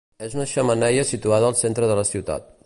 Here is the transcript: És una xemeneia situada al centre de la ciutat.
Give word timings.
És 0.27 0.31
una 0.37 0.47
xemeneia 0.53 1.03
situada 1.11 1.53
al 1.53 1.59
centre 1.61 1.91
de 1.93 1.99
la 2.01 2.09
ciutat. 2.15 2.51